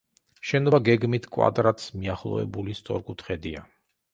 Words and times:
შენობა 0.51 0.79
გეგმით 0.87 1.27
კვადრატს 1.35 1.93
მიახლოებული 1.99 2.77
სწორკუთხედია. 2.81 3.63